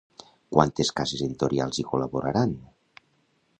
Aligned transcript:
Quantes 0.55 0.91
cases 0.99 1.21
editorials 1.27 1.81
hi 1.83 1.87
col·laboraran? 1.93 2.59